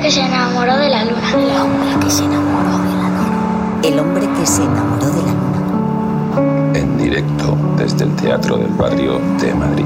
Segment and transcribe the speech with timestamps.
[0.00, 1.30] hombre que se enamoró de la luna.
[1.30, 3.80] El hombre que se enamoró de la luna.
[3.82, 6.78] El hombre que se enamoró de la luna.
[6.78, 9.84] En directo desde el Teatro del Barrio de Madrid.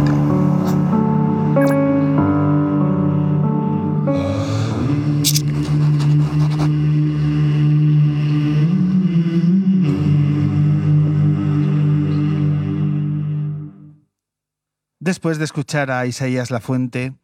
[15.01, 17.15] Después de escuchar a Isaías Lafuente,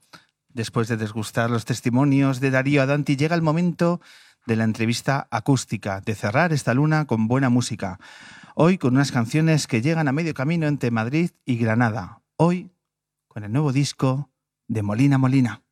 [0.52, 4.00] después de desgustar los testimonios de Darío Adanti, llega el momento
[4.46, 7.98] de la entrevista acústica, de cerrar esta luna con buena música.
[8.54, 12.22] Hoy con unas canciones que llegan a medio camino entre Madrid y Granada.
[12.36, 12.70] Hoy
[13.28, 14.30] con el nuevo disco
[14.66, 15.62] de Molina Molina.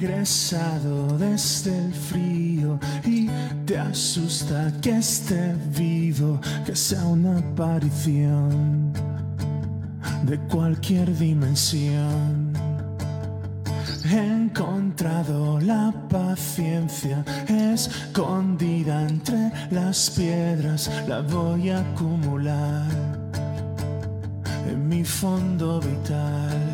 [0.00, 3.28] Regresado desde el frío y
[3.64, 8.92] te asusta que esté vivo, que sea una aparición
[10.24, 12.52] de cualquier dimensión.
[14.04, 22.88] He encontrado la paciencia escondida entre las piedras, la voy a acumular
[24.68, 26.73] en mi fondo vital.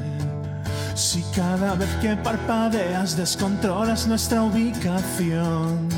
[1.01, 5.89] Si cada vez que parpadeas descontrolas nuestra ubicación.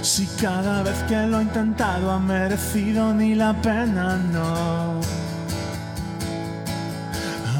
[0.00, 5.02] Si cada vez que lo he intentado ha merecido ni la pena, no.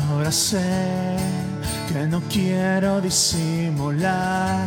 [0.09, 1.19] Ahora sé
[1.93, 4.67] que no quiero disimular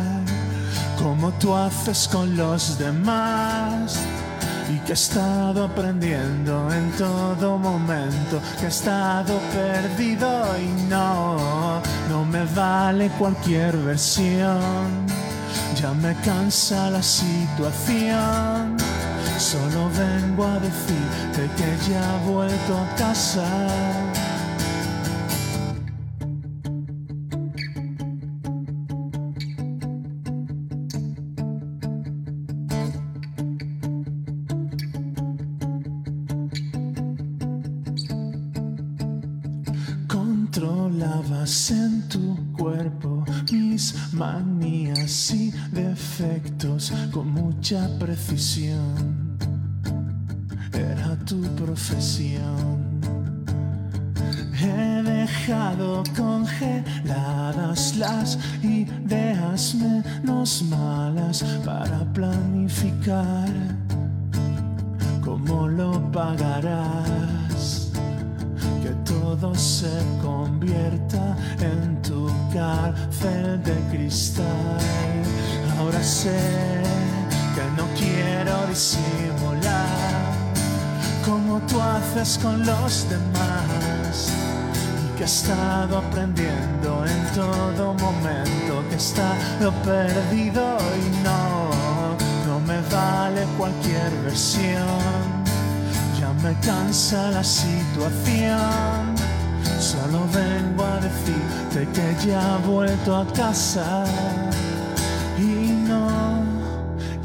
[0.96, 3.98] como tú haces con los demás
[4.68, 10.28] y que he estado aprendiendo en todo momento, que he estado perdido
[10.58, 15.06] y no, no me vale cualquier versión,
[15.80, 18.76] ya me cansa la situación,
[19.38, 23.46] solo vengo a decirte que ya he vuelto a casa.
[54.58, 58.36] He dejado congeladas las
[82.86, 84.32] los demás.
[85.04, 90.62] Y que he estado aprendiendo en todo momento que he estado perdido
[91.04, 91.70] y no,
[92.46, 95.26] no me vale cualquier versión.
[96.20, 99.02] Ya me cansa la situación.
[99.80, 104.04] Solo vengo a decirte que ya he vuelto a casa.
[105.38, 106.08] Y no,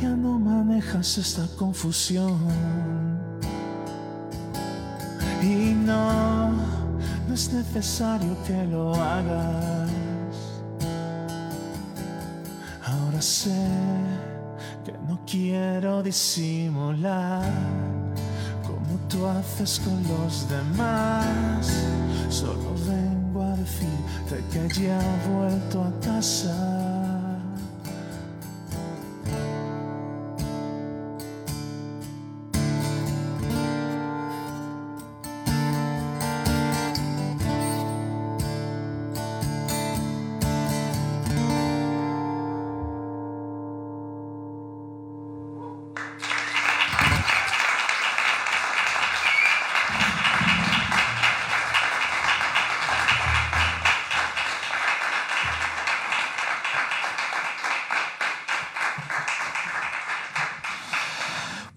[0.02, 3.00] ya no manejas esta confusión.
[5.91, 6.52] No,
[7.28, 9.90] no es necesario que lo hagas.
[12.85, 13.62] Ahora sé
[14.85, 17.51] que no quiero disimular
[18.66, 21.68] como tú haces con los demás.
[22.30, 26.91] Solo vengo a decirte que ya he vuelto a casa.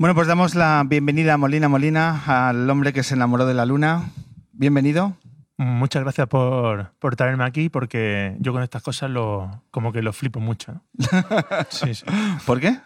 [0.05, 3.65] Bueno, pues damos la bienvenida a Molina Molina, al hombre que se enamoró de la
[3.65, 4.11] luna.
[4.53, 5.17] Bienvenido.
[5.57, 10.13] Muchas gracias por, por traerme aquí, porque yo con estas cosas lo, como que lo
[10.13, 10.73] flipo mucho.
[10.73, 10.83] ¿no?
[11.71, 12.05] Sí, sí.
[12.45, 12.77] ¿Por qué?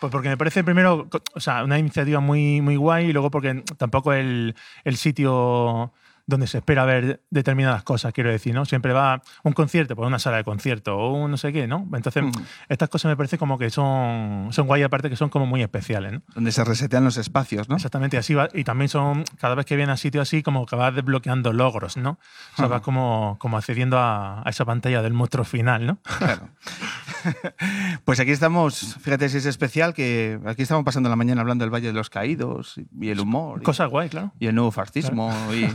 [0.00, 3.62] Pues porque me parece primero, o sea, una iniciativa muy, muy guay y luego porque
[3.76, 4.54] tampoco el,
[4.84, 5.92] el sitio
[6.28, 8.64] donde se espera ver determinadas cosas, quiero decir, ¿no?
[8.64, 11.88] Siempre va un concierto, por una sala de concierto o un no sé qué, ¿no?
[11.94, 12.30] Entonces, Mm.
[12.68, 16.12] estas cosas me parece como que son, son guay, aparte que son como muy especiales,
[16.12, 16.22] ¿no?
[16.34, 17.76] Donde se resetean los espacios, ¿no?
[17.76, 18.48] Exactamente, así va.
[18.52, 21.96] Y también son, cada vez que vienes a sitio así, como que vas desbloqueando logros,
[21.96, 22.10] ¿no?
[22.10, 22.74] O sea, Ajá.
[22.74, 25.98] vas como, como accediendo a, a esa pantalla del monstruo final, ¿no?
[26.18, 26.48] Claro.
[28.04, 31.72] Pues aquí estamos, fíjate si es especial, que aquí estamos pasando la mañana hablando del
[31.74, 33.60] Valle de los Caídos y el humor.
[33.60, 34.32] y- Cosas guay, claro.
[34.38, 35.66] y el nuevo fascismo y,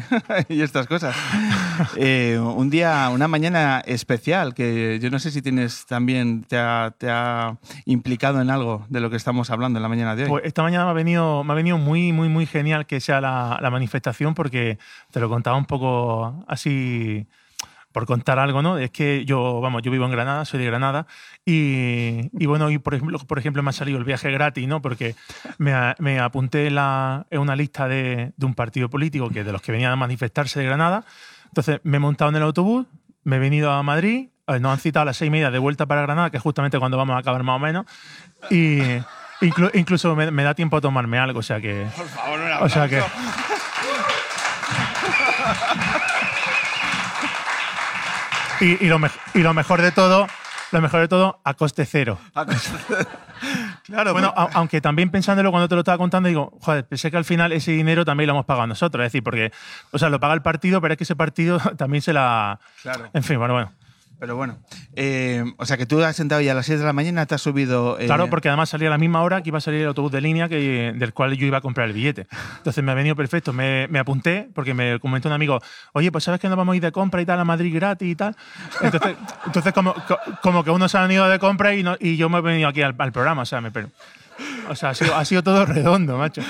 [0.53, 1.15] y estas cosas.
[1.97, 6.93] Eh, un día, una mañana especial que yo no sé si tienes también, te ha,
[6.97, 10.29] te ha implicado en algo de lo que estamos hablando en la mañana de hoy.
[10.29, 13.19] Pues esta mañana me ha venido, me ha venido muy, muy, muy genial que sea
[13.19, 14.77] la, la manifestación porque
[15.11, 17.25] te lo contaba un poco así
[17.91, 18.77] por contar algo, ¿no?
[18.77, 21.07] Es que yo, vamos, yo vivo en Granada, soy de Granada
[21.45, 24.81] y, y bueno, y por ejemplo, por ejemplo me ha salido el viaje gratis, ¿no?
[24.81, 25.15] Porque
[25.57, 29.43] me, a- me apunté en, la, en una lista de, de un partido político que
[29.43, 31.03] de los que venían a manifestarse de Granada.
[31.47, 32.85] Entonces me he montado en el autobús,
[33.23, 35.59] me he venido a Madrid, eh, nos han citado a las seis y media de
[35.59, 37.85] vuelta para Granada, que es justamente cuando vamos a acabar más o menos,
[38.49, 38.79] y
[39.41, 41.85] inclu- incluso me, me da tiempo a tomarme algo, o sea que...
[41.95, 43.01] Por favor, O sea que...
[48.61, 50.27] Y, y lo mej- y lo mejor de todo,
[50.71, 52.17] lo mejor de todo, a coste cero.
[53.83, 57.09] claro, Bueno, pues- a- aunque también pensándolo cuando te lo estaba contando, digo, joder, pensé
[57.11, 59.01] que al final ese dinero también lo hemos pagado nosotros.
[59.05, 59.51] Es decir, porque,
[59.91, 62.59] o sea, lo paga el partido, pero es que ese partido también se la.
[62.81, 63.09] Claro.
[63.13, 63.71] En fin, bueno, bueno.
[64.21, 64.59] Pero bueno.
[64.95, 67.33] Eh, o sea que tú has sentado ya a las 6 de la mañana, te
[67.33, 67.99] has subido...
[67.99, 70.11] eh, Claro, porque además salía a la misma hora que iba a salir el autobús
[70.11, 72.27] de línea que, del cual yo iba a comprar el billete.
[72.57, 73.51] Entonces me ha venido perfecto.
[73.51, 75.59] Me, me apunté porque me comentó un amigo,
[75.93, 78.07] oye, pues sabes que nos vamos a ir de compra y tal a Madrid gratis
[78.11, 78.35] y tal.
[78.81, 79.15] Entonces,
[79.47, 82.29] entonces como, co- como que uno se ha ido de compra y, no- y yo
[82.29, 83.41] me he venido aquí al, al programa.
[83.41, 83.87] O sea, me, per-
[84.69, 86.43] o sea ha, sido, ha sido todo redondo, macho.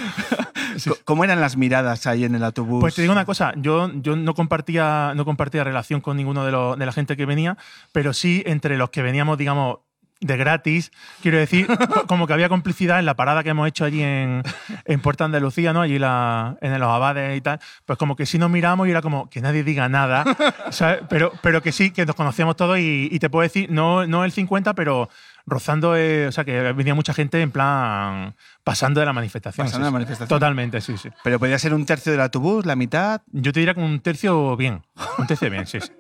[1.06, 2.82] ¿Cómo eran las miradas ahí en el autobús?
[2.82, 6.52] Pues te digo una cosa, yo, yo no, compartía, no compartía relación con ninguno de,
[6.52, 7.58] los- de la gente que venía,
[7.92, 9.78] pero sí entre los que veníamos, digamos,
[10.24, 10.92] de gratis,
[11.24, 14.44] quiero decir, co- como que había complicidad en la parada que hemos hecho allí en,
[14.86, 15.82] en Puerto Andalucía, ¿no?
[15.82, 19.02] Allí la, en los abades y tal, pues como que sí nos miramos y era
[19.02, 20.24] como que nadie diga nada,
[20.70, 21.00] ¿sabes?
[21.10, 24.24] Pero, pero que sí, que nos conocíamos todos y, y te puedo decir, no, no
[24.24, 25.10] el 50, pero
[25.46, 29.66] rozando, eh, o sea, que venía mucha gente en plan pasando de la manifestación.
[29.66, 30.30] Pasando de la manifestación.
[30.30, 31.10] Totalmente, sí, sí.
[31.24, 33.22] Pero podía ser un tercio del autobús, la mitad...
[33.32, 34.84] Yo te diría que un tercio bien.
[35.18, 35.92] Un tercio bien, sí, sí.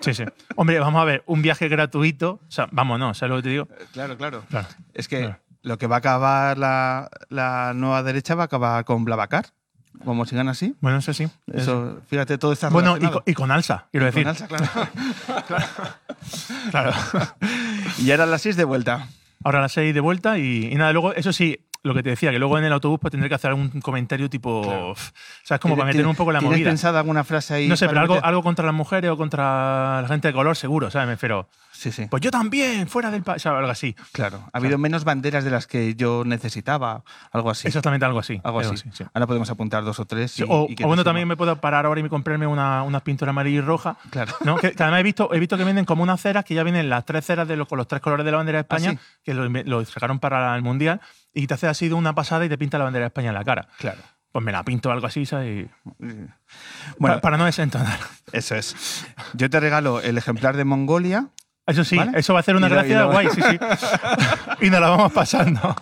[0.00, 0.24] Sí, sí.
[0.56, 2.40] Hombre, vamos a ver, un viaje gratuito.
[2.46, 3.68] O sea, vamos, no, ¿sabes lo que te digo?
[3.92, 4.42] Claro, claro.
[4.50, 4.68] Claro.
[4.94, 5.38] Es que Claro.
[5.62, 9.46] lo que va a acabar la, la nueva derecha va a acabar con Blavacar.
[10.04, 10.76] Como sigan así.
[10.80, 11.28] Bueno, eso sí.
[11.52, 14.28] Eso, fíjate, todo está Bueno, y con, y con alza, quiero Y con decir.
[14.28, 14.66] Alsa, claro.
[16.70, 16.92] Claro.
[17.98, 19.08] Y ahora a las 6 de vuelta.
[19.44, 22.38] Ahora las seis de vuelta y nada, luego, eso sí, lo que te decía, que
[22.38, 24.62] luego en el autobús pues tendré que hacer algún comentario tipo.
[24.62, 24.94] Claro.
[25.44, 25.60] ¿Sabes?
[25.60, 26.70] Como para meter un poco la ¿Tienes movida.
[26.70, 27.68] pensado alguna frase ahí?
[27.68, 28.28] No sé, pero algo, meter?
[28.28, 31.06] algo contra las mujeres o contra la gente de color, seguro, ¿sabes?
[31.06, 31.48] Me refiero.
[31.70, 32.06] Sí, sí.
[32.10, 33.58] Pues yo también, fuera del país, ¿sabes?
[33.60, 33.94] Algo así.
[34.10, 34.42] Claro.
[34.52, 37.04] Ha habido menos banderas de las que yo necesitaba.
[37.30, 37.68] Algo así.
[37.68, 38.40] Exactamente algo así.
[38.42, 38.76] Algo así.
[38.92, 39.04] sí.
[39.14, 40.36] Ahora podemos apuntar dos o tres.
[40.40, 43.30] Y- o, y o bueno, también me puedo parar ahora y comprarme una, una pintura
[43.30, 43.96] amarilla y roja.
[44.10, 44.34] Claro.
[44.44, 44.56] ¿no?
[44.56, 46.88] Que, que además he visto, he visto que venden como unas ceras que ya vienen
[46.90, 49.18] las tres ceras de los, con los tres colores de la bandera de España, ¿Ah,
[49.22, 51.00] que lo, lo sacaron para el Mundial,
[51.40, 53.34] y te hace así de una pasada y te pinta la bandera de España en
[53.34, 53.68] la cara.
[53.78, 53.98] Claro.
[54.32, 55.68] Pues me la pinto algo así, ¿sabes?
[55.98, 56.28] Bueno,
[57.00, 57.98] para, para no desentonar.
[58.32, 59.04] eso es.
[59.34, 61.28] Yo te regalo el ejemplar de Mongolia
[61.66, 62.12] Eso sí, ¿Vale?
[62.18, 63.58] eso va a hacer una lo- gracia lo- guay, sí, sí.
[64.66, 65.74] y nos la vamos pasando.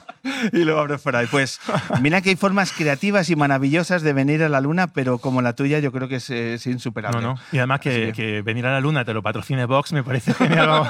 [0.52, 1.26] y lo abres por ahí.
[1.28, 1.60] Pues
[2.00, 5.54] mira que hay formas creativas y maravillosas de venir a la luna, pero como la
[5.54, 7.20] tuya yo creo que es, es insuperable.
[7.20, 7.40] No, no.
[7.52, 10.34] Y además que, que- que venir a la luna te lo patrocine Vox me parece
[10.34, 10.86] genial.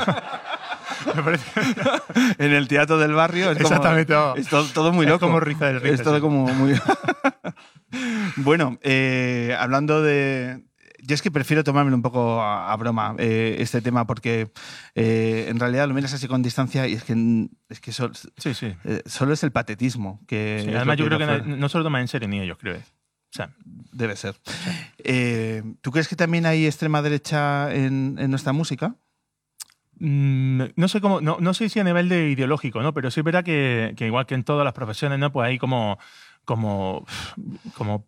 [1.04, 1.16] Vamos.
[1.16, 1.44] me parece
[2.44, 5.26] en el teatro del barrio es como- Exactamente, es todo, todo muy Es loco.
[5.26, 6.20] como risa del risa, Es todo sí.
[6.20, 6.74] como muy.
[8.36, 10.64] bueno, eh, hablando de.
[11.02, 14.50] Yo es que prefiero tomármelo un poco a, a broma eh, este tema porque
[14.96, 18.54] eh, en realidad lo miras así con distancia y es que, es que sol- Sí,
[18.54, 18.74] sí.
[18.84, 20.62] eh, solo es el patetismo que.
[20.64, 22.58] Sí, es además, yo creo que no, no se lo toman en serio ni ellos,
[22.60, 22.76] creo.
[22.78, 23.50] O sea,
[23.92, 24.34] Debe ser.
[25.80, 28.96] ¿Tú crees que también hay extrema derecha en, en nuestra música?
[29.98, 32.92] Mm, no sé cómo, no, no sé si a nivel de ideológico, ¿no?
[32.92, 35.32] Pero sí es verdad que, que igual que en todas las profesiones, ¿no?
[35.32, 35.98] Pues hay como,
[36.44, 37.06] como,
[37.74, 38.04] como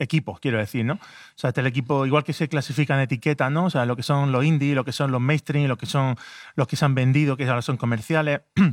[0.00, 0.94] equipos, quiero decir, ¿no?
[0.94, 0.98] O
[1.36, 3.66] sea, el equipo, igual que se clasifican etiquetas, ¿no?
[3.66, 6.16] O sea, lo que son los indie, lo que son los mainstream, lo que son
[6.56, 8.40] los que se han vendido, que ahora son comerciales.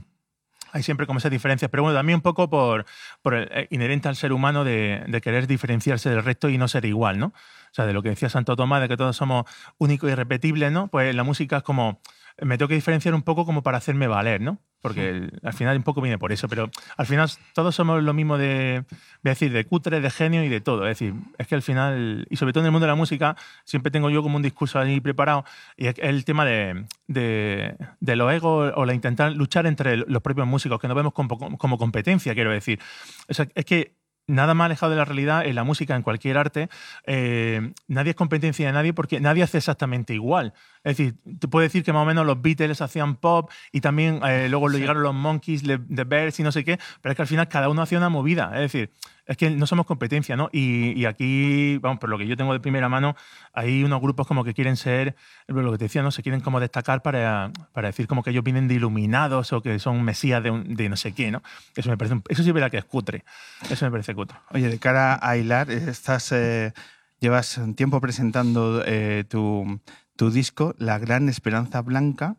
[0.74, 2.86] Hay siempre como esas diferencias, pero bueno, también un poco por,
[3.22, 6.86] por el, eh, inherente al ser humano de, querer diferenciarse del resto y no ser
[6.86, 7.28] igual, ¿no?
[7.28, 9.46] O sea, de lo que decía Santo Tomás, de que todos somos
[9.78, 10.88] únicos y irrepetibles, ¿no?
[10.88, 12.02] Pues la música es como
[12.42, 14.60] me tengo que diferenciar un poco como para hacerme valer, ¿no?
[14.82, 18.14] Porque el- al final un poco viene por eso, pero al final todos somos lo
[18.14, 18.84] mismo de,
[19.24, 20.88] voy a decir, de cutre, de genio y de todo.
[20.88, 23.36] Es decir, es que al final, y sobre todo en el mundo de la música,
[23.66, 28.16] siempre tengo yo como un discurso ahí preparado, y es el tema de, de, de
[28.16, 31.78] los egos o la intentar luchar entre los propios músicos, que nos vemos como, como
[31.78, 32.80] competencia, quiero decir.
[33.28, 33.96] O sea, es que
[34.30, 36.68] nada más alejado de la realidad en la música, en cualquier arte,
[37.06, 40.54] eh, nadie es competencia de nadie porque nadie hace exactamente igual.
[40.88, 44.22] Es decir, te puedo decir que más o menos los Beatles hacían pop y también
[44.26, 47.22] eh, luego lo llegaron los Monkeys, The Bears y no sé qué, pero es que
[47.24, 48.52] al final cada uno hacía una movida.
[48.56, 48.92] Es decir,
[49.26, 50.50] es que no somos competencia, ¿no?
[50.54, 53.16] Y, y aquí, vamos, por lo que yo tengo de primera mano,
[53.52, 55.16] hay unos grupos como que quieren ser,
[55.48, 56.12] lo que te decía, ¿no?
[56.12, 59.80] Se quieren como destacar para, para decir como que ellos vienen de iluminados o que
[59.80, 61.44] son mesías de, un- de no sé qué, ¿no?
[61.76, 63.26] Eso me parece, eso sí es verdad que es cutre.
[63.70, 64.38] Eso me parece cutre.
[64.52, 66.72] Oye, de cara a Hilar, estás, eh,
[67.20, 69.82] llevas un tiempo presentando eh, tu,
[70.18, 72.36] tu disco, La Gran Esperanza Blanca,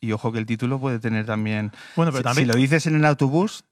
[0.00, 1.72] y ojo que el título puede tener también...
[1.96, 2.46] Bueno, pero si, también...
[2.48, 3.64] si lo dices en el autobús,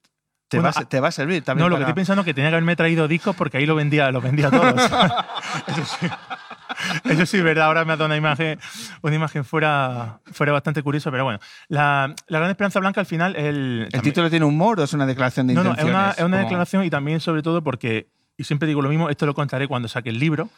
[0.48, 2.00] te, Bueno, va, a- ah, te va a servir también No, lo que para- estoy
[2.00, 4.50] pensando es que tenía que haberme traído discos porque ahí lo vendía, lo vendía a
[4.50, 4.74] todos.
[5.68, 6.06] Eso sí.
[7.04, 7.66] Eso sí, verdad.
[7.66, 8.58] Ahora me ha dado una imagen,
[9.02, 11.38] una imagen fuera, fuera bastante curiosa, pero bueno.
[11.68, 13.36] La, la Gran Esperanza Blanca al final.
[13.36, 16.10] El, ¿El también- título tiene humor o es una declaración de No, no, es una,
[16.10, 18.08] es una declaración y también, sobre todo, porque.
[18.36, 20.48] Y siempre digo lo mismo, esto lo contaré cuando saque el libro.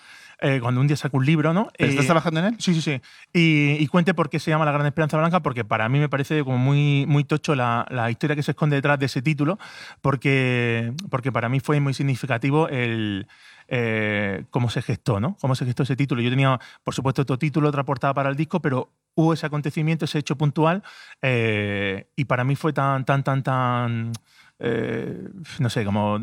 [0.40, 1.68] Eh, cuando un día saque un libro, ¿no?
[1.78, 2.56] ¿Pero estás Eh, trabajando en él?
[2.58, 3.00] Sí, sí, sí.
[3.32, 6.08] Y, y cuente por qué se llama La Gran Esperanza Blanca, porque para mí me
[6.08, 9.58] parece como muy, muy tocho la, la historia que se esconde detrás de ese título,
[10.00, 13.26] porque, porque para mí fue muy significativo el
[13.68, 15.36] eh, cómo se gestó, ¿no?
[15.40, 16.20] Cómo se gestó ese título.
[16.20, 20.04] Yo tenía, por supuesto, otro título, otra portada para el disco, pero hubo ese acontecimiento,
[20.04, 20.82] ese hecho puntual,
[21.22, 24.12] eh, y para mí fue tan, tan, tan, tan,
[24.58, 25.28] eh,
[25.60, 26.18] no sé, como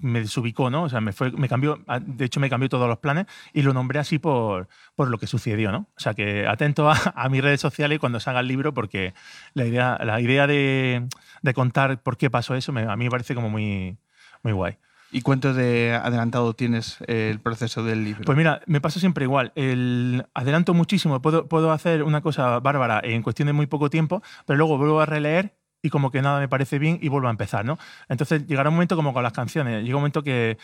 [0.00, 0.84] me desubicó, ¿no?
[0.84, 3.72] O sea, me, fue, me cambió, de hecho me cambió todos los planes y lo
[3.72, 5.88] nombré así por, por lo que sucedió, ¿no?
[5.96, 9.14] O sea, que atento a, a mis redes sociales cuando salga el libro porque
[9.54, 11.06] la idea, la idea de,
[11.42, 13.98] de contar por qué pasó eso me- a mí me parece como muy,
[14.42, 14.78] muy guay.
[15.12, 18.22] ¿Y cuánto de adelantado tienes eh, el proceso del libro?
[18.24, 19.50] Pues mira, me pasa siempre igual.
[19.56, 24.22] El, adelanto muchísimo, puedo, puedo hacer una cosa bárbara en cuestión de muy poco tiempo,
[24.46, 27.30] pero luego vuelvo a releer y como que nada me parece bien y vuelvo a
[27.30, 27.78] empezar, ¿no?
[28.08, 30.58] Entonces llegará un momento como con las canciones, llega un momento que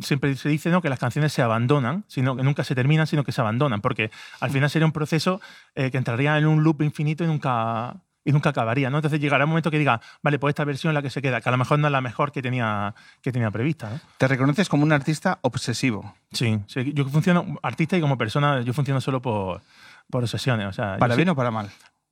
[0.00, 0.82] siempre se dice ¿no?
[0.82, 4.10] que las canciones se abandonan, sino que nunca se terminan, sino que se abandonan, porque
[4.40, 5.40] al final sería un proceso
[5.74, 8.98] eh, que entraría en un loop infinito y nunca, y nunca acabaría, ¿no?
[8.98, 11.40] Entonces llegará un momento que diga, vale, pues esta versión es la que se queda,
[11.40, 14.00] que a lo mejor no es la mejor que tenía, que tenía prevista, ¿no?
[14.18, 16.14] Te reconoces como un artista obsesivo.
[16.32, 19.62] Sí, sí, yo funciono, artista y como persona, yo funciono solo por,
[20.10, 20.66] por obsesiones.
[20.68, 21.70] O sea, ¿Para bien o para mal?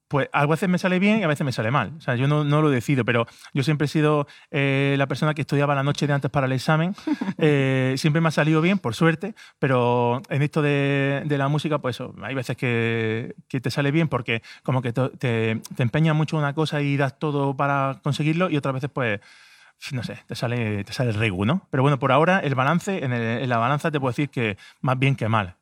[0.08, 1.92] Pues a veces me sale bien y a veces me sale mal.
[1.98, 5.34] O sea, yo no, no lo decido, pero yo siempre he sido eh, la persona
[5.34, 6.94] que estudiaba la noche de antes para el examen.
[7.40, 11.78] Eh, siempre me ha salido bien, por suerte, pero en esto de, de la música,
[11.78, 15.82] pues eso, hay veces que, que te sale bien porque como que te, te, te
[15.84, 19.20] empeñas mucho en una cosa y das todo para conseguirlo y otras veces pues
[19.92, 21.68] no sé, te sale, te sale el regu, ¿no?
[21.70, 24.56] Pero bueno, por ahora el balance, en, el- en la balanza te puedo decir que
[24.80, 25.54] más bien que mal.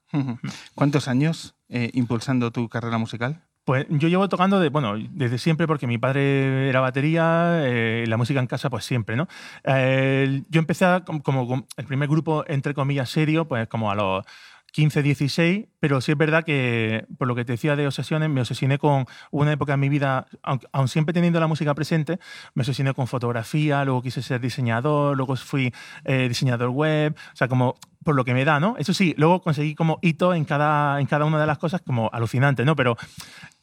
[0.75, 3.43] ¿Cuántos años eh, impulsando tu carrera musical?
[3.67, 8.17] Pues yo llevo tocando de, bueno, desde siempre porque mi padre era batería, eh, la
[8.17, 9.27] música en casa pues siempre, ¿no?
[9.65, 13.97] Eh, yo empecé a- como, como el primer grupo, entre comillas, serio, pues como a
[13.97, 14.25] los
[14.71, 18.41] 15, 16, pero sí es verdad que, por lo que te decía de obsesiones, me
[18.41, 22.21] obsesioné con una época en mi vida, aun, aun siempre teniendo la música presente,
[22.55, 25.73] me obsesioné con fotografía, luego quise ser diseñador, luego fui
[26.05, 28.77] eh, diseñador web, o sea, como por lo que me da, ¿no?
[28.79, 32.09] Eso sí, luego conseguí como hito en cada, en cada una de las cosas como
[32.13, 32.77] alucinante, ¿no?
[32.77, 32.97] Pero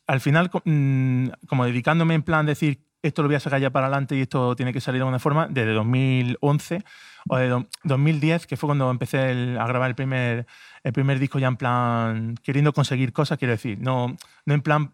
[0.08, 3.88] al final, mm, como dedicándome en plan decir, esto lo voy a sacar ya para
[3.88, 6.84] adelante y esto tiene que salir de alguna forma, desde 2011
[7.28, 10.46] o de do- 2010, que fue cuando empecé a grabar el primer,
[10.84, 14.94] el primer disco ya en plan, queriendo conseguir cosas, quiero decir, no, no en plan,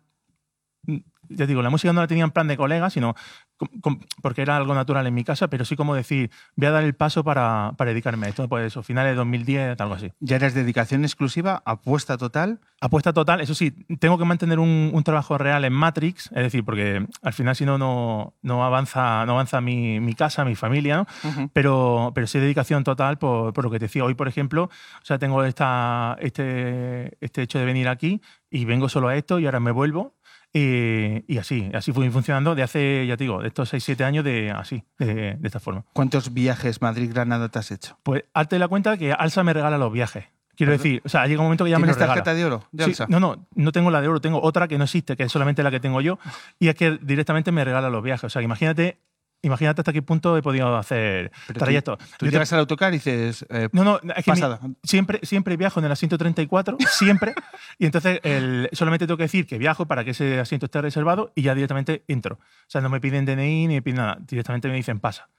[1.29, 3.15] ya digo, la música no la tenía en plan de colega, sino
[3.57, 6.71] com- com- porque era algo natural en mi casa, pero sí como decir, voy a
[6.71, 10.11] dar el paso para, para dedicarme a esto, pues eso, finales de 2010, algo así.
[10.19, 12.59] ¿Ya eres dedicación exclusiva, apuesta total?
[12.81, 16.63] Apuesta total, eso sí, tengo que mantener un, un trabajo real en Matrix, es decir,
[16.63, 20.97] porque al final si no, no, no avanza, no avanza mi, mi casa, mi familia,
[20.97, 21.49] ¿no?
[21.53, 24.03] pero, pero sí dedicación total por, por lo que te decía.
[24.03, 28.89] Hoy, por ejemplo, o sea, tengo esta, este, este hecho de venir aquí y vengo
[28.89, 30.15] solo a esto y ahora me vuelvo.
[30.51, 34.23] Y, y así, así fui funcionando de hace, ya te digo, de estos 6-7 años
[34.25, 35.85] de así, de, de esta forma.
[35.93, 37.97] ¿Cuántos viajes Madrid-Granada te has hecho?
[38.03, 40.25] Pues hazte la cuenta que Alsa me regala los viajes.
[40.55, 42.65] Quiero decir, o sea, llega un momento que ya me los ¿Tienes tarjeta de oro
[42.73, 43.05] de Sí, Alsa?
[43.07, 45.63] no, no, no tengo la de oro, tengo otra que no existe, que es solamente
[45.63, 46.19] la que tengo yo,
[46.59, 48.25] y es que directamente me regala los viajes.
[48.25, 48.97] O sea, que imagínate
[49.41, 51.97] imagínate hasta qué punto he podido hacer Pero tú- trayectos.
[52.17, 55.55] Tú te- llegas al autocar y dices, eh, no, no, es que mi- siempre, siempre
[55.57, 57.33] viajo en el asiento 34, siempre.
[57.77, 61.31] y entonces el- solamente tengo que decir que viajo para que ese asiento esté reservado
[61.35, 62.35] y ya directamente entro.
[62.35, 64.17] O sea, no me piden DNI ni me piden nada.
[64.27, 65.29] Directamente me dicen pasa.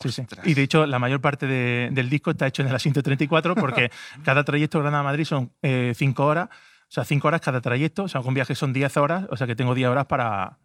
[0.00, 0.22] Sí, sí.
[0.44, 3.54] Y de hecho, la mayor parte de- del disco está hecho en el asiento 34
[3.56, 3.90] porque
[4.24, 5.50] cada trayecto Granada-Madrid son
[5.94, 6.48] 5 horas.
[6.50, 8.04] O sea, 5 horas cada trayecto.
[8.04, 9.26] O sea, con viaje son 10 horas.
[9.30, 10.58] O sea, que tengo 10 horas para.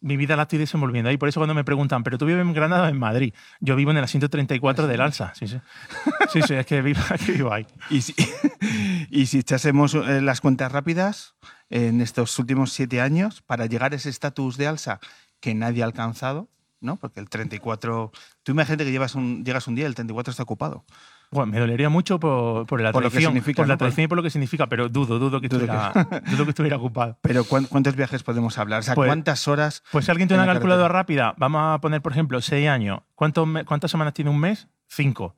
[0.00, 1.16] Mi vida la estoy desenvolviendo ahí.
[1.16, 3.34] Por eso cuando me preguntan, ¿pero tú vives en Granada o en Madrid?
[3.60, 5.32] Yo vivo en el asiento 34 del Alsa.
[5.34, 5.60] Sí, sí.
[6.32, 7.66] Sí, sí, es que vivo, que vivo ahí.
[7.90, 8.14] Y si,
[9.10, 11.34] y si echásemos eh, las cuentas rápidas,
[11.70, 15.00] en estos últimos siete años, para llegar a ese estatus de alza
[15.40, 16.48] que nadie ha alcanzado,
[16.80, 16.96] ¿no?
[16.96, 18.10] Porque el 34.
[18.42, 20.84] Tú imagínate que llevas un, llegas un día y el 34 está ocupado.
[21.32, 23.78] Bueno, me dolería mucho por, por la Por lo que significa, por la ¿no?
[23.78, 25.92] tradición y por lo que significa, pero dudo, dudo que Dudo estuviera,
[26.30, 27.18] dudo que estuviera ocupado.
[27.22, 28.80] Pero ¿cuán- ¿cuántos viajes podemos hablar?
[28.80, 29.84] O sea, Pues- ¿cuántas horas?
[29.92, 32.68] Pues si alguien tiene En una la calculadora rápida, vamos a poner, por ejemplo, seis
[32.68, 33.02] años.
[33.14, 34.66] ¿Cuántos me- ¿Cuántas semanas tiene un mes?
[34.88, 35.36] Cinco.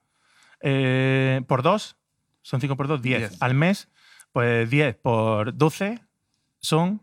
[0.61, 1.97] Eh, por dos,
[2.41, 3.29] son cinco por dos, diez.
[3.31, 3.43] Diez.
[3.43, 3.89] Al mes,
[4.33, 6.01] pues 10 por 12
[6.59, 7.03] son...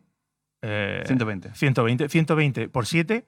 [0.64, 1.54] eh, 120.
[1.54, 2.10] 120.
[2.10, 3.28] 120 por 7,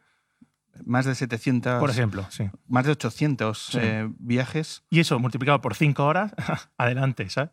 [0.85, 1.79] Más de 700.
[1.79, 2.25] por ejemplo.
[2.29, 2.49] Sí.
[2.67, 3.77] Más de 800 Sí.
[3.81, 4.83] eh, viajes.
[4.89, 6.33] Y eso multiplicado por 5 horas,
[6.77, 7.51] adelante, ¿sabes?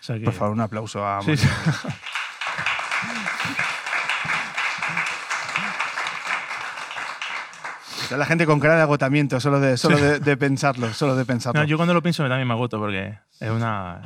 [0.00, 1.20] O sea que- Por favor, un aplauso a.
[1.22, 1.32] Sí,
[8.16, 11.60] la gente con cara de agotamiento, solo de, solo de, de pensarlo, solo de pensarlo.
[11.60, 14.00] No, yo cuando lo pienso también me agoto porque es una...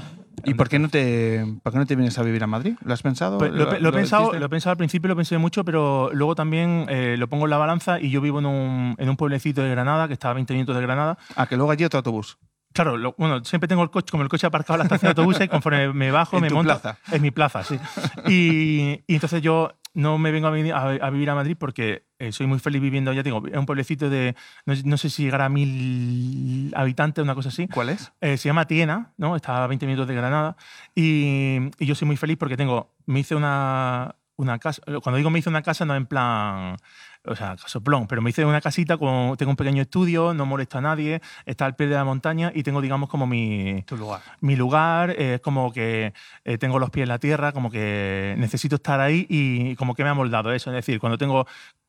[0.45, 2.75] ¿Y por qué, no te, por qué no te vienes a vivir a Madrid?
[2.85, 3.39] ¿Lo has pensado?
[3.39, 6.11] Pues lo, he- lo he pensado, lo he pensado al principio, lo pensé mucho, pero
[6.13, 9.17] luego también eh, lo pongo en la balanza y yo vivo en un, en un
[9.17, 11.19] pueblecito de Granada, que está a 20 minutos de Granada.
[11.35, 12.39] Ah, que luego allí otro autobús.
[12.76, 15.21] Claro, lo- bueno, siempre tengo el coche, como el coche aparcado en la estación de
[15.21, 16.78] autobuses, conforme me bajo, En me tu monto.
[16.80, 16.99] plaza.
[17.11, 17.78] En mi plaza, sí.
[18.28, 22.04] Y, y entonces yo no me vengo a, venir- a- a vivir a Madrid porque
[22.18, 25.23] eh, soy muy feliz viviendo, ya tengo, en un pueblecito de, no, no sé si
[25.25, 27.66] llegará a mil habitantes, una cosa así.
[27.68, 28.12] ¿Cuál es?
[28.21, 29.37] Eh, se llama Tiena, ¿no?
[29.37, 30.56] Está a 20 minutos de Granada.
[30.95, 34.83] Y, y yo soy muy feliz porque tengo, me hice una, una casa.
[35.02, 36.76] Cuando digo me hice una casa, no en plan,
[37.25, 40.78] o sea, casoplón, pero me hice una casita, con, tengo un pequeño estudio, no molesto
[40.78, 44.21] a nadie, está al pie de la montaña y tengo, digamos, como mi, Tu lugar.
[44.40, 46.12] mi lugar, eh, es como que
[46.45, 50.04] eh, tengo los pies en la tierra, como que necesito estar ahí y como que
[50.04, 50.71] me ha moldado eso.
[50.71, 51.47] Es decir, cuando tengo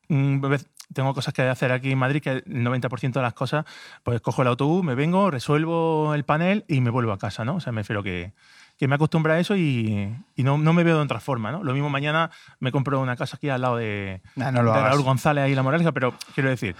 [0.09, 3.65] bebé- tengo cosas que hacer aquí en Madrid, que el 90% de las cosas,
[4.03, 7.55] pues cojo el autobús, me vengo, resuelvo el panel y me vuelvo a casa, ¿no?
[7.55, 8.31] O sea, me refiero que,
[8.77, 11.63] que me acostumbra a eso y, y no, no me veo de otra forma, ¿no?
[11.63, 14.81] Lo mismo mañana me compro una casa aquí al lado de, Nah, no lo de.
[14.81, 16.75] Raúl González ahí en La Moraleja, pero quiero decir,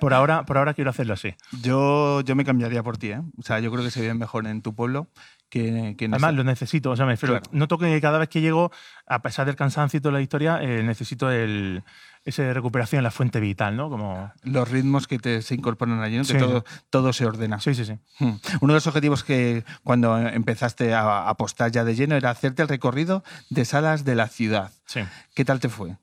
[0.00, 1.34] por ahora, por ahora quiero hacerlo así.
[1.62, 3.20] Yo, yo me cambiaría por ti, ¿eh?
[3.38, 5.08] O sea, yo creo que se vive mejor en tu pueblo
[5.48, 6.36] que, que Además, este.
[6.36, 6.90] lo necesito.
[6.90, 7.50] O sea, me refiero, Claro.
[7.58, 8.70] noto que cada vez que llego,
[9.06, 11.82] a pesar del cansancio y toda la historia, eh, necesito el,
[12.24, 13.90] esa recuperación, la fuente vital, ¿no?
[13.90, 14.32] Como...
[14.42, 16.24] Los ritmos que te, se incorporan allí, ¿no?
[16.24, 17.60] que todo, todo se ordena.
[17.60, 17.98] Sí, sí, sí.
[18.18, 18.36] Hmm.
[18.60, 22.62] Uno de los objetivos que cuando empezaste a a apostar ya de lleno era hacerte
[22.62, 24.72] el recorrido de salas de la ciudad.
[24.86, 25.00] sí.
[25.34, 25.96] ¿Qué tal te fue?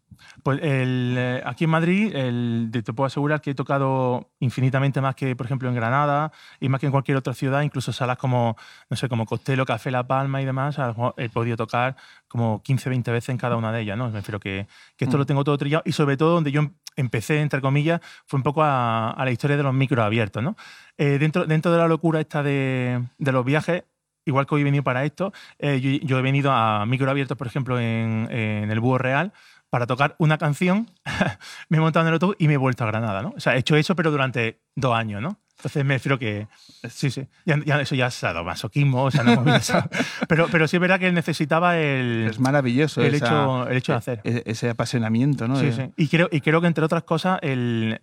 [0.43, 5.15] Pues el, eh, aquí en Madrid el, te puedo asegurar que he tocado infinitamente más
[5.15, 8.55] que, por ejemplo, en Granada y más que en cualquier otra ciudad, incluso salas como,
[8.89, 10.77] no sé, como Costello, Café La Palma y demás,
[11.17, 11.95] he podido tocar
[12.27, 14.07] como 15, 20 veces en cada una de ellas, ¿no?
[14.09, 15.19] Me refiero que, que esto Mm.
[15.19, 18.43] lo tengo todo trillado y sobre todo donde yo em- empecé, entre comillas, fue un
[18.43, 20.55] poco a, a la historia de los micros abiertos, ¿no?
[20.97, 23.83] Eh, dentro, dentro de la locura esta de, de los viajes,
[24.25, 27.37] igual que hoy he venido para esto, eh, yo, yo he venido a micro abiertos,
[27.37, 29.31] por ejemplo, en, en el Búho Real,
[29.69, 30.89] para tocar una canción,
[31.69, 33.33] me he montado en el autobús y me he vuelto a Granada, ¿no?
[33.35, 35.39] O sea, he hecho eso, pero durante dos años, ¿no?
[35.57, 36.47] Entonces me refiero que...
[36.87, 37.27] Sí, sí.
[37.45, 39.43] Ya, ya eso ya es sadomasoquismo, o sea, no
[40.29, 43.77] pero, pero sí es verdad que él necesitaba el, Es maravilloso el, esa- hecho, el
[43.77, 44.21] hecho de hacer.
[44.23, 45.55] e- ese apasionamiento, ¿no?
[45.59, 45.91] Sí, sí.
[45.97, 47.99] Y creo, y creo que, entre otras cosas, el,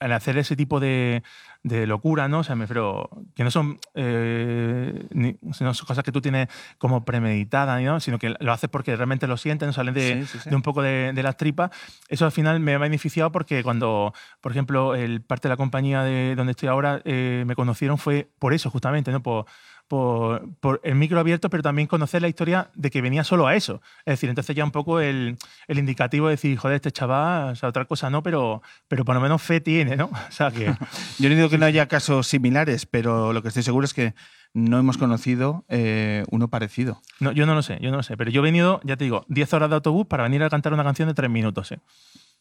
[0.00, 1.22] el hacer ese tipo de,
[1.66, 2.38] de locura, ¿no?
[2.38, 6.46] O sea, me refiero que no son, eh, ni- no son cosas que tú tienes
[6.78, 7.98] como premeditadas, ¿no?
[7.98, 9.72] sino que lo haces porque realmente lo sientes, ¿no?
[9.72, 10.50] salen de, Sí, sí, sí.
[10.50, 11.70] de un poco de, de las tripas.
[12.08, 16.02] Eso al final me ha beneficiado porque cuando, por ejemplo, el parte de la compañía
[16.02, 19.20] de donde estoy ahora eh, me conocieron fue por eso, justamente, ¿no?
[19.22, 19.46] Por,
[19.88, 23.54] por, por el micro abierto, pero también conocer la historia de que venía solo a
[23.54, 23.80] eso.
[24.04, 25.36] Es decir, entonces ya un poco el,
[25.68, 29.14] el indicativo de decir, joder, este chaval, o sea, otra cosa no, pero, pero por
[29.14, 30.06] lo menos fe tiene, ¿no?
[30.28, 30.74] O sea, que...
[31.18, 34.14] Yo no digo que no haya casos similares, pero lo que estoy seguro es que
[34.52, 37.00] no hemos conocido eh, uno parecido.
[37.20, 38.16] No, yo no lo sé, yo no lo sé.
[38.16, 40.72] Pero yo he venido, ya te digo, 10 horas de autobús para venir a cantar
[40.72, 41.76] una canción de 3 minutos, ¿sí?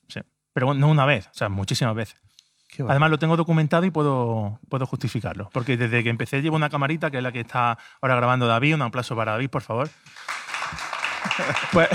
[0.07, 0.21] Sí.
[0.53, 2.21] Pero no una vez, o sea, muchísimas veces.
[2.87, 5.49] Además, lo tengo documentado y puedo, puedo justificarlo.
[5.53, 8.75] Porque desde que empecé llevo una camarita, que es la que está ahora grabando David.
[8.75, 9.89] Un aplauso para David, por favor.
[11.73, 11.89] Pues,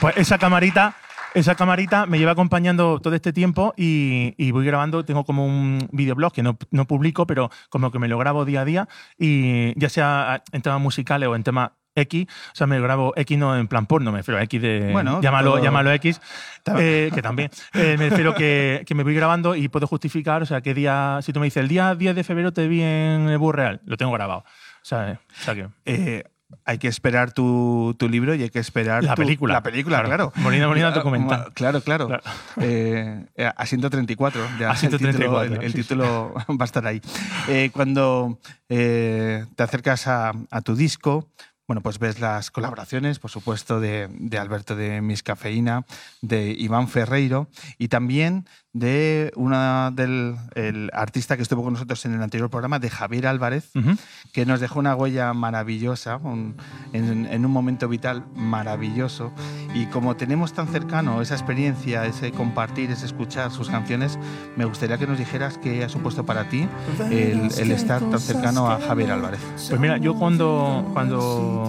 [0.00, 0.94] pues esa camarita
[1.34, 5.88] esa camarita me lleva acompañando todo este tiempo y, y voy grabando, tengo como un
[5.92, 9.78] videoblog que no, no, publico, pero como que me lo grabo día a día y
[9.78, 13.56] ya sea en temas musicales o en temas X, o sea, me grabo X no
[13.56, 14.90] en plan porno, me refiero a X de.
[14.92, 16.20] Bueno, llámalo, todo- llámalo X,
[16.78, 17.50] eh, que también.
[17.74, 21.18] Eh, me refiero que, que me voy grabando y puedo justificar, o sea, qué día.
[21.22, 23.96] Si tú me dices el día 10 de febrero te vi en el Real, lo
[23.96, 24.40] tengo grabado.
[24.40, 25.68] O sea, eh, o sea que.
[25.84, 26.24] Eh,
[26.66, 29.54] hay que esperar tu, tu libro y hay que esperar La tu- película.
[29.54, 30.30] La película, Claro.
[30.30, 30.32] claro.
[30.36, 31.50] Molina, Molina Ah, documental.
[31.54, 32.08] Claro, claro.
[32.08, 32.22] Claro.
[32.60, 33.24] Eh,
[33.56, 34.40] a 134.
[34.60, 35.82] Ya A 134, El título, el- el sí, sí.
[35.82, 37.00] título va a estar ahí.
[37.48, 41.28] Eh, cuando eh, te acercas a, a tu disco,
[41.72, 45.86] bueno, pues ves las colaboraciones, por supuesto, de, de Alberto de Miscafeína,
[46.20, 52.12] de Iván Ferreiro y también de una del el artista que estuvo con nosotros en
[52.14, 53.96] el anterior programa, de Javier Álvarez, Ujú.
[54.32, 56.56] que nos dejó una huella maravillosa, un-
[56.94, 59.32] en, en un momento vital maravilloso.
[59.74, 64.18] Y como tenemos tan cercano esa experiencia, ese compartir, ese escuchar sus canciones,
[64.56, 66.66] me gustaría que nos dijeras qué ha supuesto para ti
[67.10, 69.40] el, el estar tan cercano a Javier Álvarez.
[69.68, 71.61] Pues mira, yo cuando, cuando,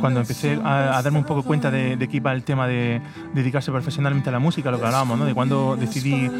[0.00, 3.00] cuando empecé a, darme un poco cuenta de, de que iba el tema de
[3.34, 5.24] dedicarse profesionalmente a la música, lo que hablábamos, ¿no?
[5.24, 6.30] De cuando decidí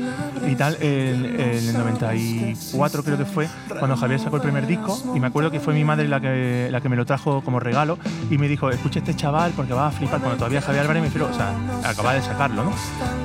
[0.48, 5.20] y tal, el, el 94 creo que fue, cuando Javier sacó el primer disco, y
[5.20, 7.98] me acuerdo que fue mi madre la que, la que me lo trajo como regalo,
[8.30, 11.08] y me dijo, escucha este chaval porque va a flipar, cuando todavía Javier Álvarez me
[11.08, 12.72] refiero, o sea, acababa de sacarlo, ¿no?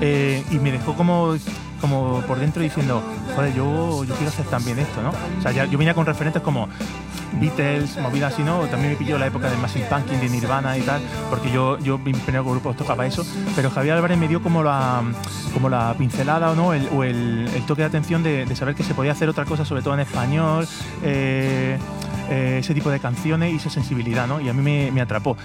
[0.01, 1.35] Eh, y me dejó como
[1.79, 3.01] como por dentro diciendo,
[3.35, 5.09] joder, yo, yo quiero hacer también esto, ¿no?
[5.09, 6.67] O sea, ya, yo venía con referentes como
[7.33, 8.61] Beatles, movidas así, ¿no?
[8.67, 11.97] También me pilló la época de Massive Punking, de Nirvana y tal, porque yo, yo
[11.97, 15.03] mi primer grupo tocaba eso, pero Javier Álvarez me dio como la,
[15.53, 18.93] como la pincelada no, el, o el, toque de atención de, de saber que se
[18.93, 20.67] podía hacer otra cosa, sobre todo en español,
[21.03, 21.77] eh,
[22.29, 24.41] eh, ese tipo de canciones y esa sensibilidad, ¿no?
[24.41, 24.61] Y a mí
[24.91, 25.37] me, atrapó.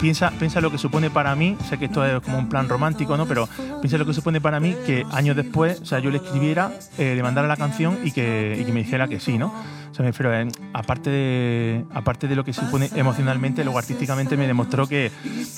[0.00, 3.16] Piensa, piensa lo que supone para mí, sé que esto es como un plan romántico,
[3.16, 3.26] ¿no?
[3.26, 3.48] Pero
[3.80, 7.14] piensa lo que supone para mí que años después, o sea, yo le escribiera, eh,
[7.14, 9.52] le mandara la canción y que, y que me dijera que sí, ¿no?
[9.90, 14.36] O sea, me refiero, eh, aparte, de, aparte de lo que supone emocionalmente, luego artísticamente
[14.36, 15.10] me demostró que,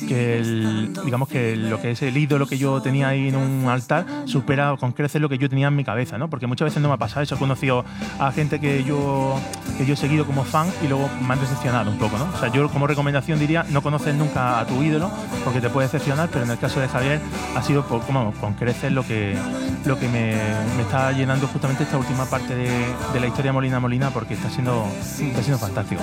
[0.08, 4.06] que digamos que lo que es el ídolo que yo tenía ahí en un altar
[4.24, 6.30] supera con creces lo que yo tenía en mi cabeza, ¿no?
[6.30, 7.34] Porque muchas veces no me ha pasado eso.
[7.34, 7.84] He conocido
[8.18, 9.38] a gente que yo,
[9.76, 12.24] que yo he seguido como fan y luego me han decepcionado un poco, ¿no?
[12.34, 15.10] O sea, yo como recomendación diría, no conoces nunca a tu ídolo
[15.44, 17.20] porque te puede decepcionar, pero en el caso de Javier
[17.54, 19.36] ha sido por, como, con creces lo que,
[19.84, 20.36] lo que me,
[20.76, 22.70] me está llenando justamente esta última parte de,
[23.12, 26.00] de la historia Molina Molina porque está siendo, está siendo fantástico.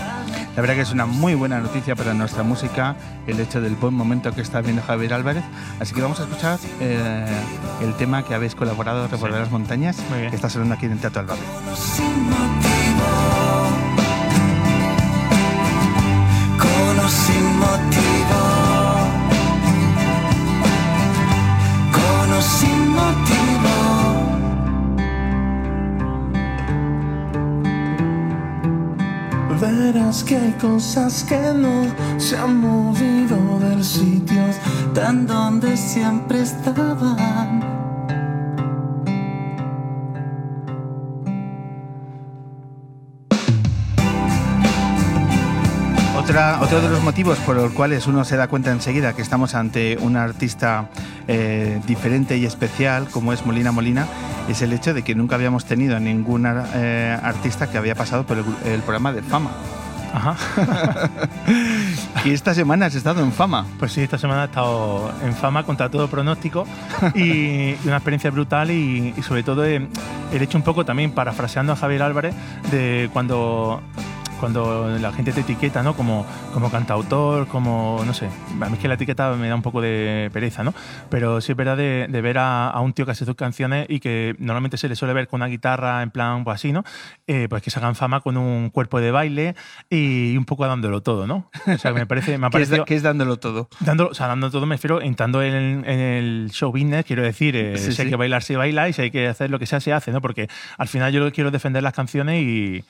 [0.54, 3.94] La verdad que es una muy buena noticia para nuestra música el hecho del buen
[3.94, 5.46] momento que está viendo Javier Álvarez.
[5.80, 7.26] Así que vamos a escuchar eh,
[7.82, 9.96] el tema que habéis colaborado, Revolver las Montañas,
[10.30, 11.26] que está sonando aquí en el Teatro
[17.08, 18.09] sin motivo,
[29.92, 31.88] Verás que hay cosas que no
[32.20, 34.44] se han movido del sitio
[34.94, 37.60] tan donde siempre estaban.
[46.16, 49.56] Otra, otro de los motivos por los cuales uno se da cuenta enseguida que estamos
[49.56, 50.92] ante un artista
[51.28, 54.06] eh, diferente y especial como es Molina Molina
[54.48, 58.38] es el hecho de que nunca habíamos tenido ningún eh, artista que había pasado por
[58.38, 59.50] el, el programa de Fama.
[60.14, 60.36] Ajá.
[62.26, 63.66] Y esta semana has estado en Fama.
[63.80, 66.66] Pues sí, esta semana he estado en fama contra todo pronóstico
[67.16, 69.88] y, y una experiencia brutal y, y sobre todo he
[70.32, 72.36] hecho un poco también parafraseando a Javier Álvarez
[72.72, 73.82] de cuando
[74.40, 75.96] cuando la gente te etiqueta, ¿no?
[75.96, 78.28] Como, como cantautor, como, no sé,
[78.62, 80.74] a mí es que la etiqueta me da un poco de pereza, ¿no?
[81.10, 83.86] Pero sí es verdad de, de ver a, a un tío que hace sus canciones
[83.90, 86.84] y que normalmente se le suele ver con una guitarra en plan, pues así, ¿no?
[87.28, 89.56] Eh, pues que se hagan fama con un cuerpo de baile
[89.90, 91.50] y un poco dándolo todo, ¿no?
[91.68, 92.86] O sea, me parece, me ha ¿Qué es, parecido...
[92.86, 93.70] que es dándolo todo?
[93.80, 97.56] Dando, o sea, dando todo me refiero entrando en, en el show business, quiero decir,
[97.56, 98.10] eh, Sí, si hay sí.
[98.12, 100.22] que bailar, se baila y si hay que hacer lo que sea, se hace, ¿no?
[100.22, 100.48] Porque
[100.78, 102.84] al final yo quiero defender las canciones y,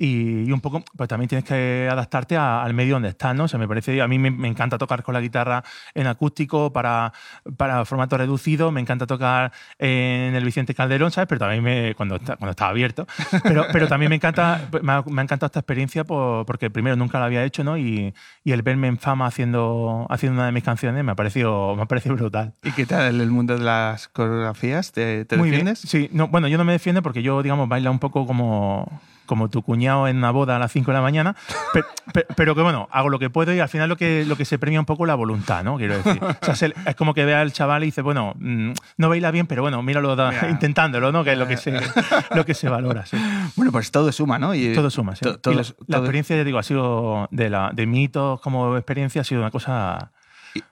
[0.00, 3.44] y, y un poco, pues también tienes que adaptarte a- al medio donde estás, ¿no?
[3.44, 5.62] O sea, me parece, a mí me, me encanta tocar con la guitarra
[5.94, 7.12] en acústico para,
[7.58, 11.28] para formato reducido, me encanta tocar en el Vicente Calderón, ¿sabes?
[11.28, 13.06] Pero también me, cuando, está, cuando estaba abierto.
[13.44, 16.96] Pero, pero también me encanta, me ha, me ha encantado esta experiencia por- porque primero
[16.96, 17.76] nunca la había hecho, ¿no?
[17.76, 21.76] Y, y el verme en fama haciendo, haciendo una de mis canciones me ha parecido,
[21.76, 22.54] me ha parecido brutal.
[22.62, 24.92] ¿Y qué tal el mundo de las coreografías?
[24.92, 25.64] ¿Te, te Muy bien.
[25.66, 25.80] defiendes?
[25.90, 29.48] Sí, no, bueno, yo no me defiendo porque yo, digamos, baila un poco como, como
[29.48, 31.36] tu cuñado en una boda a las 5 de la mañana,
[31.72, 31.86] pero,
[32.34, 34.58] pero, que bueno, hago lo que puedo y al final lo que, lo que se
[34.58, 35.76] premia un poco la voluntad, ¿no?
[35.76, 36.20] Quiero decir.
[36.20, 39.46] O sea, es como que ve al chaval y dice, bueno, mm, no baila bien,
[39.46, 40.16] pero bueno, míralo
[40.50, 41.22] intentándolo, ¿no?
[41.22, 41.80] Que es lo que se,
[42.34, 43.06] lo que se valora.
[43.06, 43.16] Sí.
[43.54, 44.52] Bueno, pues todo suma, ¿no?
[44.52, 45.24] Y, todo suma, sí.
[45.24, 49.52] la, experiencia, ya digo, ha sido de, la, de mitos como experiencia, ha sido una
[49.52, 50.10] cosa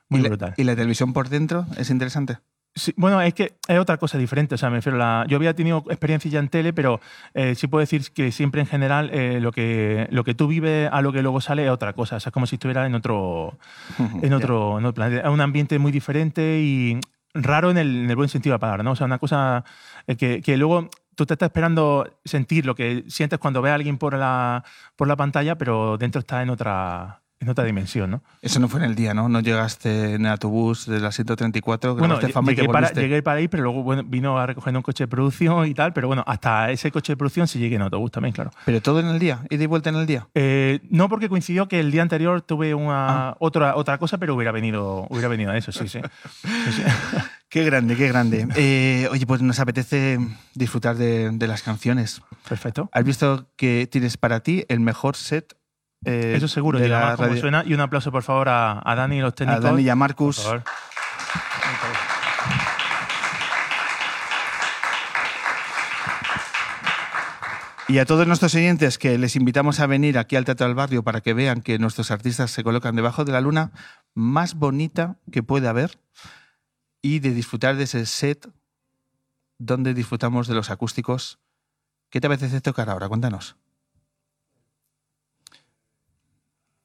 [0.09, 0.55] muy brutal.
[0.57, 2.39] ¿Y la televisión por dentro es interesante?
[2.97, 4.55] Bueno, es que es otra cosa diferente.
[4.55, 7.01] O sea, me refiero la, yo había tenido experiencia ya en tele, pero
[7.35, 10.89] eh, sí puedo decir que siempre en general eh, lo, que, lo que tú vives
[10.93, 12.17] a lo que luego sale es otra cosa.
[12.17, 13.59] O sea, es como si estuviera en otro,
[14.23, 15.29] en otro, en otro planeta.
[15.29, 16.99] Es un ambiente muy diferente y
[17.35, 18.93] raro en el, en el buen sentido de la palabra, ¿no?
[18.93, 19.65] O sea, una cosa
[20.07, 23.75] eh, que, que luego tú te estás esperando sentir lo que sientes cuando ves a
[23.75, 24.65] alguien por la,
[24.97, 28.23] por la pantalla, pero dentro está en otra, en otra dimensión, ¿no?
[28.43, 29.29] Eso no fue en el día, ¿no?
[29.29, 33.63] No llegaste en el autobús de la 134, bueno, llegué, para, llegué para ahí, pero
[33.63, 36.91] luego bueno, vino a recoger un coche de producción y tal, pero bueno, hasta ese
[36.91, 38.51] coche de producción sí llegué en autobús también, claro.
[38.65, 39.45] ¿Pero todo en el día?
[39.51, 40.27] ¿Y de vuelta en el día?
[40.35, 43.37] Eh, no, porque coincidió que el día anterior tuve una, ah.
[43.39, 46.01] otra, otra cosa, pero hubiera venido, hubiera venido a eso, sí, sí.
[47.49, 48.47] Qué grande, qué grande.
[48.57, 50.19] Eh, oye, pues nos apetece
[50.55, 52.21] disfrutar de, de las canciones.
[52.47, 52.91] Perfecto.
[52.93, 55.57] ¿Has visto que tienes para ti el mejor set
[56.05, 57.63] eh, Eso seguro, de la suena.
[57.67, 59.65] Y un aplauso, por favor, a, a Dani y los técnicos.
[59.65, 60.47] A Dani y a Marcus.
[67.91, 71.03] Y a todos nuestros oyentes que les invitamos a venir aquí al Teatro del Barrio
[71.03, 73.73] para que vean que nuestros artistas se colocan debajo de la luna
[74.15, 75.99] más bonita que puede haber
[77.01, 78.51] y de disfrutar de ese set
[79.59, 81.39] donde disfrutamos de los acústicos.
[82.11, 83.09] ¿Qué te apetece tocar ahora?
[83.09, 83.57] Cuéntanos.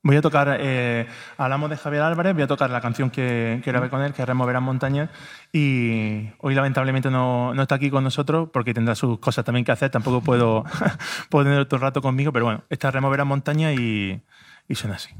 [0.05, 3.71] Voy a tocar, eh, hablamos de Javier Álvarez, voy a tocar la canción que, que
[3.71, 5.09] grabé con él, que es Removerán Montañas,
[5.53, 9.71] y hoy lamentablemente no, no, está aquí con nosotros porque tendrá sus cosas también que
[9.71, 10.65] hacer, tampoco puedo,
[11.29, 14.21] puedo tener el rato conmigo, pero bueno, esta Removerán Montañas y,
[14.67, 15.15] y suena así.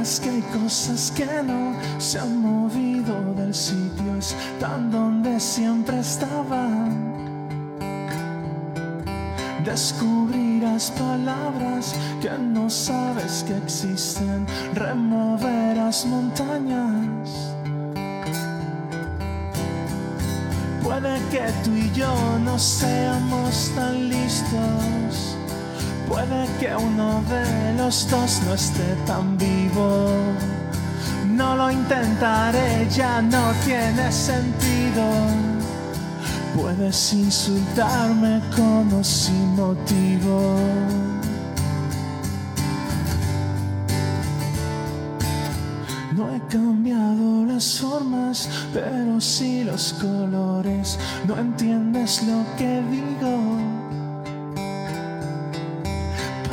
[0.00, 7.12] Que hay cosas que no se han movido del sitio, están donde siempre estaban.
[9.62, 17.54] Descubrirás palabras que no sabes que existen, removerás montañas.
[20.82, 25.29] Puede que tú y yo no seamos tan listos
[26.10, 30.10] Puede que uno de los dos no esté tan vivo.
[31.28, 35.04] No lo intentaré, ya no tiene sentido.
[36.56, 40.56] Puedes insultarme con o sin motivo.
[46.16, 50.98] No he cambiado las formas, pero sí los colores.
[51.28, 53.59] No entiendes lo que digo.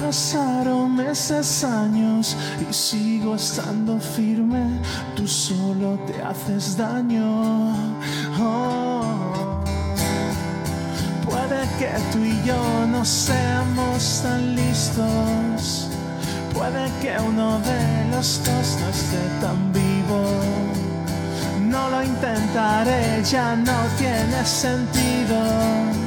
[0.07, 4.79] Pasaron meses, años y sigo estando firme.
[5.17, 7.73] Tú solo te haces daño.
[8.39, 9.61] Oh.
[11.25, 15.89] Puede que tú y yo no seamos tan listos.
[16.53, 20.23] Puede que uno de los dos no esté tan vivo.
[21.63, 26.06] No lo intentaré, ya no tiene sentido.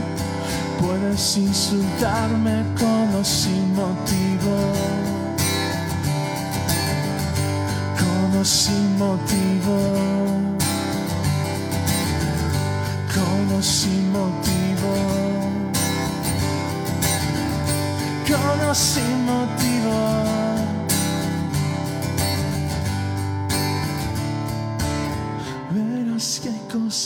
[0.80, 4.56] Puedes insultarme con o sin motivo.
[7.98, 9.76] Con o sin motivo.
[13.14, 14.94] Con o sin motivo.
[18.26, 20.39] Con o sin motivo.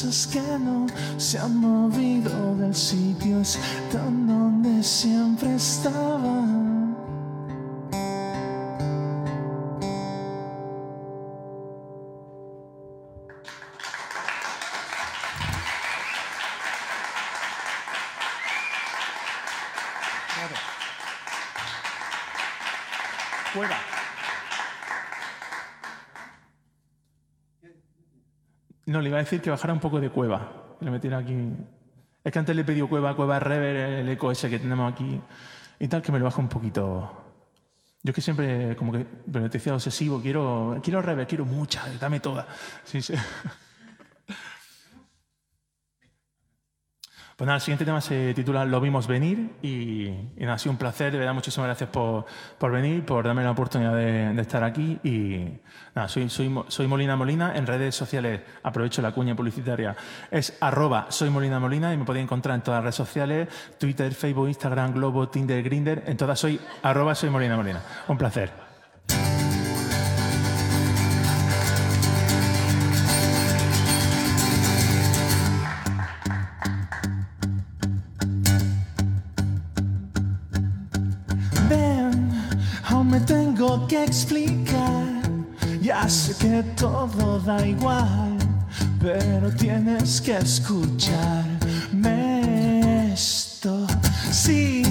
[0.05, 0.87] Cosas que no
[1.17, 6.43] se han movido del sitio, están donde siempre estaban.
[28.94, 30.76] No, le iba a decir que bajara un poco de cueva.
[30.78, 31.35] le metiera aquí.
[32.22, 35.20] Es que antes le he cueva, cueva rever, el eco ese que tenemos aquí
[35.80, 37.11] y tal, que me lo baja un poquito.
[38.04, 42.20] Yo que siempre, como que, pero te decía obsesivo, quiero, quiero rever, quiero mucha, dame
[42.20, 42.46] toda.
[42.85, 43.14] Sí, sí.
[47.37, 50.79] Pues nada, el siguiente tema se titula Lo vimos venir y, y ha sido un
[50.79, 52.27] placer, de verdad, muchísimas gracias por,
[52.59, 55.49] por venir, por darme la oportunidad de, estar aquí y
[55.97, 59.97] nada, soy, soy, soy Molina Molina, en redes sociales aprovecho la cuña publicitaria,
[60.31, 64.14] es arroba soy Molina Molina y me podéis encontrar en todas las redes sociales, Twitter,
[64.14, 67.81] Facebook, Instagram, Globo, Tinder, Grinder, en todas soy arroba soy Molina Molina.
[68.07, 68.63] Un placer.
[86.62, 88.37] Todo da igual,
[89.01, 91.53] pero tienes que escucharme
[93.12, 93.87] esto.
[94.31, 94.83] Sí,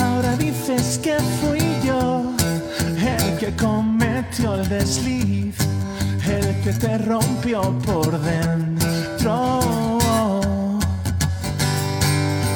[0.00, 2.34] ahora dices que fui yo
[2.96, 5.54] el que cometió el desliz,
[6.26, 9.60] el que te rompió por dentro.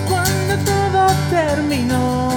[0.09, 2.31] Cuando todo terminó,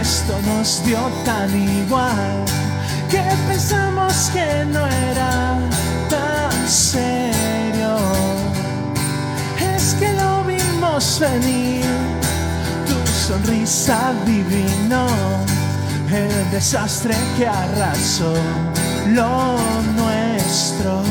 [0.00, 1.50] esto nos dio tan
[1.84, 2.65] igual
[3.08, 5.58] que pensamos que no era
[6.08, 7.96] tan serio.
[9.74, 11.84] Es que lo vimos venir,
[12.86, 15.06] tu sonrisa adivinó
[16.12, 18.34] el desastre que arrasó
[19.08, 19.58] lo
[19.96, 21.02] nuestro.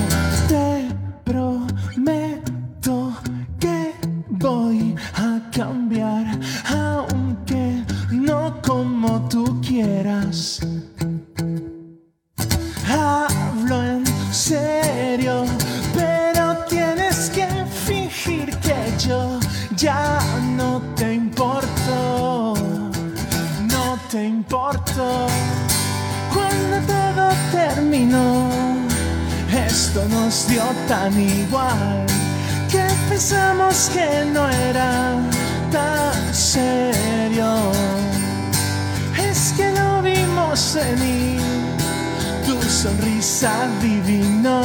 [42.46, 44.62] Tu sonrisa adivinó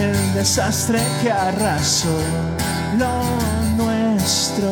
[0.00, 2.16] el desastre que arrasó
[2.98, 4.70] lo nuestro.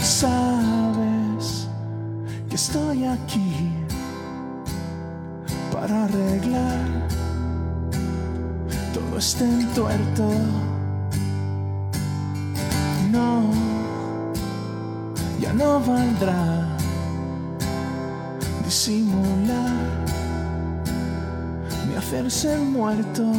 [0.00, 1.66] Sabes
[2.48, 3.72] que estoy aquí
[5.72, 7.08] para arreglar
[8.94, 10.30] todo este entuerto.
[13.10, 13.50] No,
[15.40, 16.71] ya no valdrá
[18.72, 20.06] disimular
[21.86, 23.30] ni hacerse muerto.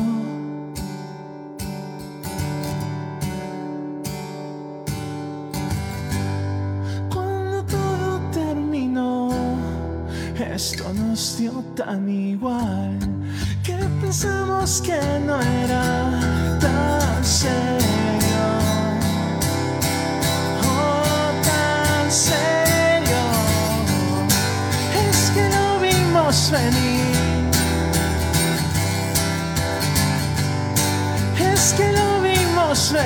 [7.12, 9.32] Cuando todo terminó,
[10.56, 13.00] esto nos dio tan igual
[13.64, 15.83] que pensamos que no era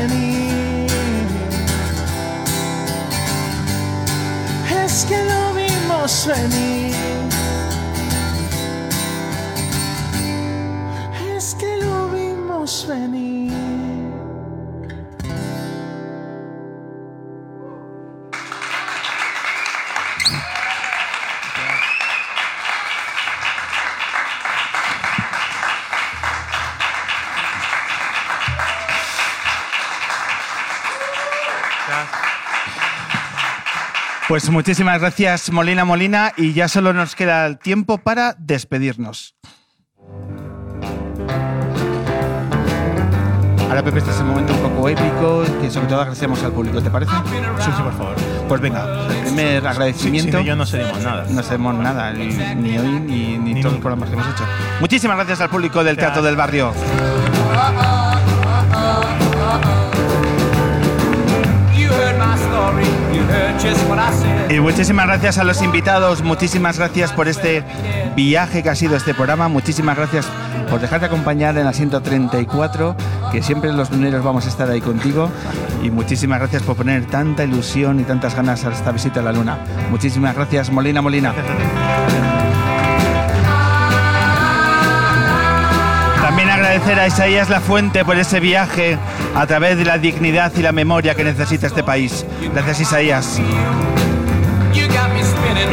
[0.08, 0.88] venir.
[4.86, 6.96] Es que lo vimos venir.
[11.36, 13.57] Es que lo vimos venir.
[34.38, 39.36] Pues muchísimas gracias, Molina Molina, y ya solo nos queda el tiempo para despedirnos.
[43.68, 46.80] Ahora, Pepe, este es el momento un poco épico, que sobre todo agradecemos al público,
[46.84, 47.14] ¿te parece?
[47.14, 48.16] Sí, sí, por favor.
[48.48, 50.38] Pues venga, el primer agradecimiento.
[50.38, 51.26] Sin ello no seríamos nada.
[51.28, 54.44] No sabemos nada, ni, ni hoy ni, ni Ni todos los programas que hemos hecho.
[54.80, 56.76] Muchísimas gracias al público del Teatro del Barrio.
[64.50, 67.64] Y muchísimas gracias a los invitados, muchísimas gracias por este
[68.16, 70.28] viaje que ha sido este programa, muchísimas gracias
[70.70, 72.96] por dejarte acompañar en la 134,
[73.32, 75.30] que siempre los luneros vamos a estar ahí contigo,
[75.84, 79.34] y muchísimas gracias por poner tanta ilusión y tantas ganas a esta visita a la
[79.34, 79.60] luna.
[79.90, 81.34] Muchísimas gracias, Molina Molina.
[86.78, 89.00] Agradecer a Isaías La Fuente por ese viaje
[89.36, 92.24] a través de la dignidad y la memoria que necesita este país.
[92.54, 93.42] Gracias, Isaías.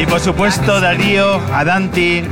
[0.01, 1.63] Y por supuesto, Darío, a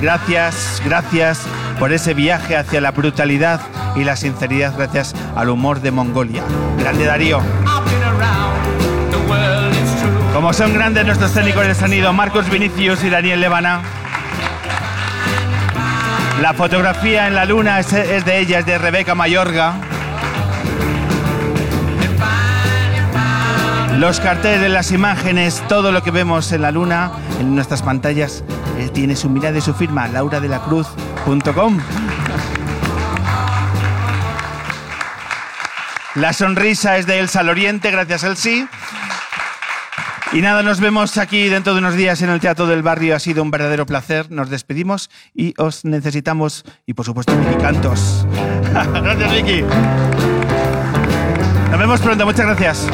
[0.01, 1.40] gracias, gracias
[1.78, 3.61] por ese viaje hacia la brutalidad
[3.94, 6.42] y la sinceridad gracias al humor de Mongolia.
[6.78, 7.40] Grande Darío.
[10.32, 13.82] Como son grandes nuestros técnicos de sonido, Marcos Vinicius y Daniel Levana.
[16.43, 19.74] La fotografía en la luna es, de ella, es de Rebeca Mayorga.
[23.99, 28.43] Los carteles, las imágenes, todo lo que vemos en la luna, en nuestras pantallas,
[28.76, 31.78] eh, tiene su mirada y su firma, lauradelacruz.com.
[36.16, 38.66] La sonrisa es de Elsa Loriente, gracias Elsie.
[40.35, 43.14] Y nada, nos vemos aquí dentro de unos días en el Teatro del Barrio.
[43.14, 44.30] Ha sido un verdadero placer.
[44.30, 46.64] Nos despedimos y os necesitamos.
[46.87, 48.26] Y por supuesto, Vicky Cantos.
[48.72, 49.62] gracias, Vicky.
[51.70, 52.24] Nos vemos pronto.
[52.24, 52.89] Muchas gracias.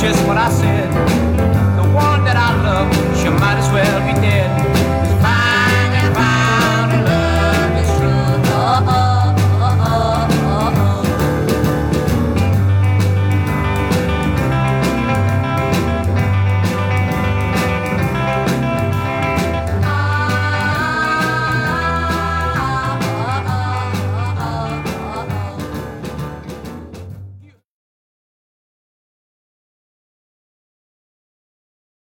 [0.00, 0.77] just what I said.